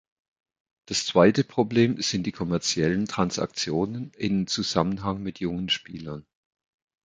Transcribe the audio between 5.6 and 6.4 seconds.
Spielern.